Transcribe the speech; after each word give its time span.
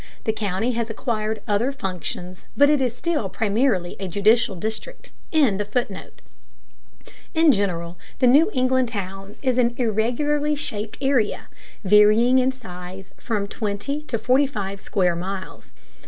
The 0.23 0.33
county 0.33 0.71
has 0.71 0.89
acquired 0.89 1.43
other 1.47 1.71
functions, 1.71 2.47
but 2.57 2.71
it 2.71 2.81
is 2.81 2.95
still 2.95 3.29
primarily 3.29 3.95
a 3.99 4.07
judicial 4.07 4.55
district.] 4.55 5.11
In 5.31 5.61
general 7.51 7.99
the 8.17 8.25
New 8.25 8.49
England 8.51 8.89
town 8.89 9.35
is 9.43 9.59
an 9.59 9.75
irregularly 9.77 10.55
shaped 10.55 10.97
area, 11.01 11.49
varying 11.83 12.39
in 12.39 12.51
size 12.51 13.13
from 13.17 13.45
twenty 13.47 14.01
to 14.05 14.17
forty 14.17 14.47
five 14.47 14.81
square 14.81 15.15
miles. 15.15 15.71